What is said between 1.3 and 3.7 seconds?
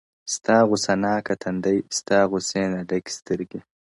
تندی ستا غوسې نه ډکي سترگي!!